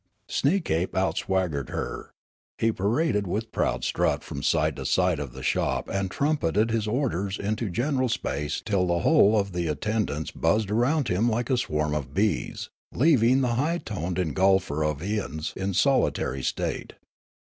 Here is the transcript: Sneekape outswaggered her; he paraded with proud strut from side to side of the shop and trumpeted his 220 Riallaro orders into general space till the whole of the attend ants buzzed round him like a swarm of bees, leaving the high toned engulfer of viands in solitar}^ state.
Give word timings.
Sneekape 0.27 0.93
outswaggered 0.95 1.69
her; 1.69 2.11
he 2.57 2.71
paraded 2.71 3.27
with 3.27 3.51
proud 3.51 3.83
strut 3.83 4.23
from 4.23 4.41
side 4.41 4.75
to 4.77 4.83
side 4.83 5.19
of 5.19 5.33
the 5.33 5.43
shop 5.43 5.87
and 5.89 6.09
trumpeted 6.09 6.71
his 6.71 6.85
220 6.85 6.89
Riallaro 6.89 7.03
orders 7.03 7.37
into 7.37 7.69
general 7.69 8.09
space 8.09 8.59
till 8.65 8.87
the 8.87 9.01
whole 9.01 9.39
of 9.39 9.51
the 9.51 9.67
attend 9.67 10.09
ants 10.09 10.31
buzzed 10.31 10.71
round 10.71 11.07
him 11.09 11.29
like 11.29 11.51
a 11.51 11.57
swarm 11.57 11.93
of 11.93 12.15
bees, 12.15 12.71
leaving 12.91 13.41
the 13.41 13.53
high 13.61 13.77
toned 13.77 14.17
engulfer 14.17 14.83
of 14.83 15.01
viands 15.01 15.53
in 15.55 15.69
solitar}^ 15.73 16.43
state. 16.43 16.93